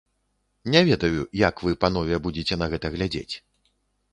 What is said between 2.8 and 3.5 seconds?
глядзець.